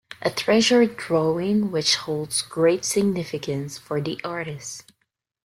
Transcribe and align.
A 0.23 0.31
treasured 0.31 0.97
drawing 0.97 1.69
which 1.69 1.93
holds 1.95 2.41
great 2.41 2.83
significance 2.85 3.77
for 3.77 4.01
the 4.01 4.19
artist. 4.23 4.91